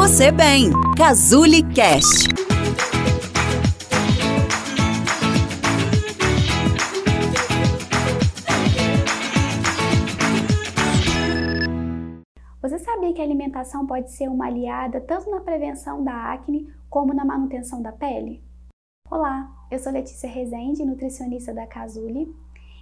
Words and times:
você 0.00 0.32
bem. 0.32 0.70
Cazuli 0.96 1.62
Cast. 1.74 2.26
Você 12.62 12.78
sabia 12.78 13.12
que 13.12 13.20
a 13.20 13.24
alimentação 13.24 13.86
pode 13.86 14.10
ser 14.10 14.30
uma 14.30 14.46
aliada 14.46 15.02
tanto 15.02 15.30
na 15.30 15.40
prevenção 15.40 16.02
da 16.02 16.32
acne 16.32 16.72
como 16.88 17.12
na 17.12 17.26
manutenção 17.26 17.82
da 17.82 17.92
pele? 17.92 18.42
Olá, 19.10 19.50
eu 19.70 19.78
sou 19.78 19.92
Letícia 19.92 20.30
Rezende, 20.30 20.82
nutricionista 20.82 21.52
da 21.52 21.66
Casuli, 21.66 22.34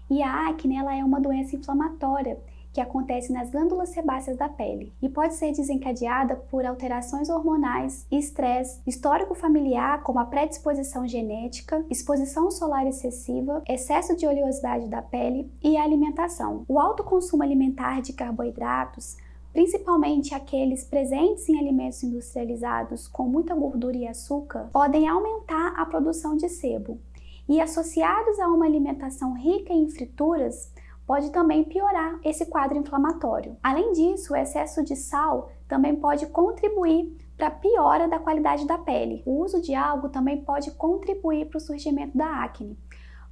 e 0.09 0.23
a 0.23 0.51
acne 0.51 0.77
ela 0.77 0.97
é 0.97 1.03
uma 1.03 1.21
doença 1.21 1.57
inflamatória 1.57 2.39
que 2.73 2.81
acontece 2.81 3.33
nas 3.33 3.51
glândulas 3.51 3.91
sebáceas 3.91 4.37
da 4.37 4.49
pele 4.49 4.93
e 5.01 5.09
pode 5.09 5.35
ser 5.35 5.53
desencadeada 5.53 6.37
por 6.37 6.65
alterações 6.65 7.29
hormonais, 7.29 8.07
estresse, 8.11 8.81
histórico 8.87 9.35
familiar, 9.35 10.03
como 10.03 10.19
a 10.19 10.25
predisposição 10.25 11.07
genética, 11.07 11.85
exposição 11.91 12.51
solar 12.51 12.87
excessiva, 12.87 13.63
excesso 13.69 14.17
de 14.17 14.27
oleosidade 14.27 14.89
da 14.89 15.03
pele 15.03 15.51
e 15.63 15.77
alimentação. 15.77 16.65
O 16.69 16.79
alto 16.79 17.03
consumo 17.03 17.43
alimentar 17.43 18.01
de 18.01 18.13
carboidratos 18.13 19.17
principalmente 19.53 20.35
aqueles 20.35 20.85
presentes 20.85 21.49
em 21.49 21.59
alimentos 21.59 22.03
industrializados 22.05 23.09
com 23.09 23.25
muita 23.25 23.57
gordura 23.57 23.97
e 23.97 24.07
açúcar, 24.07 24.69
podem 24.73 25.09
aumentar 25.09 25.75
a 25.77 25.85
produção 25.85 26.37
de 26.37 26.49
sebo. 26.49 27.01
E 27.49 27.61
associados 27.61 28.39
a 28.39 28.47
uma 28.47 28.67
alimentação 28.67 29.33
rica 29.35 29.73
em 29.73 29.89
frituras, 29.89 30.71
pode 31.09 31.31
também 31.31 31.65
piorar 31.65 32.21
esse 32.23 32.45
quadro 32.45 32.77
inflamatório. 32.77 33.57
Além 33.63 33.93
disso, 33.93 34.35
o 34.35 34.37
excesso 34.37 34.85
de 34.85 34.95
sal 34.95 35.51
também 35.67 35.97
pode 35.97 36.27
contribuir 36.27 37.17
para 37.35 37.47
a 37.47 37.51
piora 37.51 38.07
da 38.07 38.19
qualidade 38.19 38.67
da 38.67 38.77
pele. 38.77 39.23
O 39.25 39.43
uso 39.43 39.63
de 39.63 39.75
algo 39.75 40.11
também 40.11 40.45
pode 40.45 40.71
contribuir 40.73 41.47
para 41.47 41.57
o 41.57 41.61
surgimento 41.61 42.17
da 42.19 42.45
acne 42.45 42.77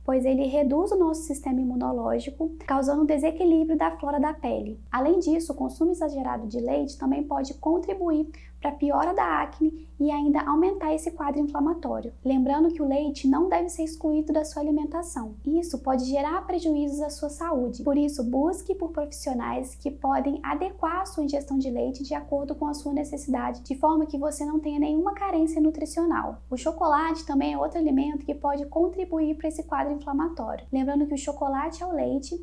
pois 0.06 0.24
ele 0.24 0.46
reduz 0.46 0.92
o 0.92 0.96
nosso 0.96 1.22
sistema 1.22 1.60
imunológico, 1.60 2.54
causando 2.64 3.02
um 3.02 3.06
desequilíbrio 3.06 3.76
da 3.76 3.90
flora 3.90 4.20
da 4.20 4.32
pele. 4.32 4.80
Além 4.90 5.18
disso, 5.18 5.52
o 5.52 5.56
consumo 5.56 5.90
exagerado 5.90 6.46
de 6.46 6.60
leite 6.60 6.96
também 6.96 7.24
pode 7.24 7.54
contribuir 7.54 8.30
para 8.66 8.72
piora 8.72 9.14
da 9.14 9.42
acne 9.42 9.86
e 9.98 10.10
ainda 10.10 10.40
aumentar 10.40 10.92
esse 10.92 11.12
quadro 11.12 11.40
inflamatório. 11.40 12.12
Lembrando 12.24 12.72
que 12.72 12.82
o 12.82 12.88
leite 12.88 13.28
não 13.28 13.48
deve 13.48 13.68
ser 13.68 13.84
excluído 13.84 14.32
da 14.32 14.44
sua 14.44 14.60
alimentação. 14.60 15.36
Isso 15.46 15.78
pode 15.78 16.04
gerar 16.04 16.44
prejuízos 16.46 17.00
à 17.00 17.08
sua 17.08 17.28
saúde. 17.28 17.84
Por 17.84 17.96
isso, 17.96 18.24
busque 18.24 18.74
por 18.74 18.90
profissionais 18.90 19.76
que 19.76 19.90
podem 19.90 20.40
adequar 20.42 21.02
a 21.02 21.06
sua 21.06 21.22
ingestão 21.22 21.58
de 21.58 21.70
leite 21.70 22.02
de 22.02 22.14
acordo 22.14 22.56
com 22.56 22.66
a 22.66 22.74
sua 22.74 22.92
necessidade, 22.92 23.62
de 23.62 23.76
forma 23.76 24.06
que 24.06 24.18
você 24.18 24.44
não 24.44 24.58
tenha 24.58 24.80
nenhuma 24.80 25.14
carência 25.14 25.60
nutricional. 25.60 26.42
O 26.50 26.56
chocolate 26.56 27.24
também 27.24 27.54
é 27.54 27.58
outro 27.58 27.78
alimento 27.78 28.26
que 28.26 28.34
pode 28.34 28.66
contribuir 28.66 29.36
para 29.36 29.48
esse 29.48 29.62
quadro 29.62 29.94
inflamatório. 29.94 30.66
Lembrando 30.72 31.06
que 31.06 31.14
o 31.14 31.18
chocolate 31.18 31.84
ao 31.84 31.92
leite 31.92 32.36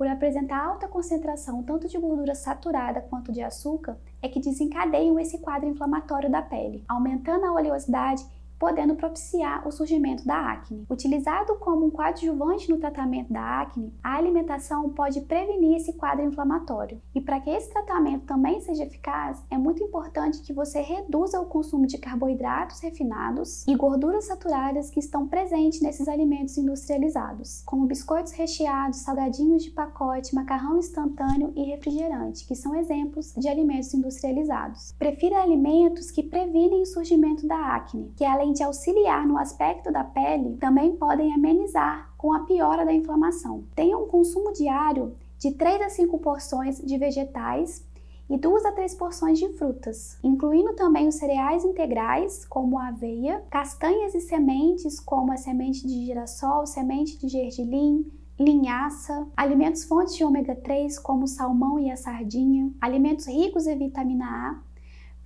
por 0.00 0.08
apresentar 0.08 0.64
alta 0.64 0.88
concentração 0.88 1.62
tanto 1.62 1.86
de 1.86 1.98
gordura 1.98 2.34
saturada 2.34 3.02
quanto 3.02 3.30
de 3.30 3.42
açúcar, 3.42 3.98
é 4.22 4.30
que 4.30 4.40
desencadeiam 4.40 5.20
esse 5.20 5.36
quadro 5.36 5.68
inflamatório 5.68 6.30
da 6.30 6.40
pele, 6.40 6.82
aumentando 6.88 7.44
a 7.44 7.52
oleosidade 7.52 8.24
podendo 8.60 8.94
propiciar 8.94 9.66
o 9.66 9.72
surgimento 9.72 10.22
da 10.26 10.52
acne. 10.52 10.84
Utilizado 10.90 11.56
como 11.56 11.86
um 11.86 11.90
coadjuvante 11.90 12.70
no 12.70 12.76
tratamento 12.76 13.32
da 13.32 13.62
acne, 13.62 13.94
a 14.04 14.16
alimentação 14.16 14.90
pode 14.90 15.22
prevenir 15.22 15.76
esse 15.76 15.94
quadro 15.94 16.26
inflamatório. 16.26 17.00
E 17.14 17.22
para 17.22 17.40
que 17.40 17.48
esse 17.48 17.70
tratamento 17.70 18.26
também 18.26 18.60
seja 18.60 18.84
eficaz, 18.84 19.42
é 19.50 19.56
muito 19.56 19.82
importante 19.82 20.42
que 20.42 20.52
você 20.52 20.82
reduza 20.82 21.40
o 21.40 21.46
consumo 21.46 21.86
de 21.86 21.96
carboidratos 21.96 22.80
refinados 22.80 23.66
e 23.66 23.74
gorduras 23.74 24.26
saturadas 24.26 24.90
que 24.90 25.00
estão 25.00 25.26
presentes 25.26 25.80
nesses 25.80 26.06
alimentos 26.06 26.58
industrializados, 26.58 27.62
como 27.64 27.86
biscoitos 27.86 28.32
recheados, 28.32 28.98
salgadinhos 28.98 29.64
de 29.64 29.70
pacote, 29.70 30.34
macarrão 30.34 30.76
instantâneo 30.76 31.50
e 31.56 31.64
refrigerante, 31.64 32.46
que 32.46 32.54
são 32.54 32.74
exemplos 32.74 33.32
de 33.34 33.48
alimentos 33.48 33.94
industrializados. 33.94 34.92
Prefira 34.98 35.40
alimentos 35.40 36.10
que 36.10 36.22
previnem 36.22 36.82
o 36.82 36.86
surgimento 36.86 37.46
da 37.46 37.74
acne, 37.74 38.12
que 38.16 38.24
além 38.24 38.49
além 38.50 38.52
de 38.52 38.62
auxiliar 38.62 39.26
no 39.26 39.38
aspecto 39.38 39.92
da 39.92 40.02
pele, 40.02 40.56
também 40.56 40.96
podem 40.96 41.32
amenizar 41.32 42.10
com 42.18 42.32
a 42.32 42.40
piora 42.40 42.84
da 42.84 42.92
inflamação. 42.92 43.64
Tenha 43.74 43.96
um 43.96 44.06
consumo 44.06 44.52
diário 44.52 45.14
de 45.38 45.52
3 45.52 45.82
a 45.82 45.88
5 45.88 46.18
porções 46.18 46.78
de 46.78 46.98
vegetais 46.98 47.84
e 48.28 48.36
2 48.36 48.64
a 48.64 48.72
3 48.72 48.94
porções 48.94 49.38
de 49.38 49.48
frutas, 49.54 50.18
incluindo 50.22 50.74
também 50.74 51.08
os 51.08 51.14
cereais 51.14 51.64
integrais, 51.64 52.44
como 52.44 52.78
a 52.78 52.88
aveia, 52.88 53.42
castanhas 53.50 54.14
e 54.14 54.20
sementes, 54.20 55.00
como 55.00 55.32
a 55.32 55.36
semente 55.36 55.86
de 55.86 56.06
girassol, 56.06 56.66
semente 56.66 57.18
de 57.18 57.28
gergelim, 57.28 58.10
linhaça, 58.38 59.26
alimentos 59.36 59.84
fontes 59.84 60.16
de 60.16 60.24
ômega 60.24 60.56
3, 60.56 60.98
como 60.98 61.24
o 61.24 61.28
salmão 61.28 61.78
e 61.78 61.90
a 61.90 61.96
sardinha, 61.96 62.72
alimentos 62.80 63.26
ricos 63.26 63.66
em 63.66 63.78
vitamina 63.78 64.24
A, 64.26 64.69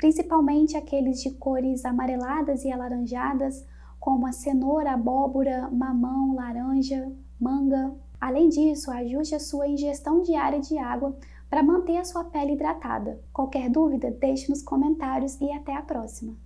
principalmente 0.05 0.77
aqueles 0.77 1.23
de 1.23 1.31
cores 1.31 1.83
amareladas 1.83 2.63
e 2.63 2.71
alaranjadas, 2.71 3.65
como 3.99 4.27
a 4.27 4.33
cenoura, 4.33 4.93
abóbora, 4.93 5.71
mamão, 5.71 6.35
laranja, 6.35 7.11
manga. 7.41 7.91
Além 8.21 8.51
disso, 8.51 8.91
ajuste 8.91 9.35
a 9.35 9.41
sua 9.41 9.67
ingestão 9.67 10.21
diária 10.21 10.61
de 10.61 10.77
água 10.77 11.17
para 11.49 11.63
manter 11.63 11.97
a 11.97 12.05
sua 12.05 12.23
pele 12.23 12.53
hidratada. 12.53 13.19
Qualquer 13.33 13.71
dúvida, 13.71 14.11
deixe 14.11 14.51
nos 14.51 14.61
comentários 14.61 15.41
e 15.41 15.51
até 15.51 15.75
a 15.75 15.81
próxima! 15.81 16.44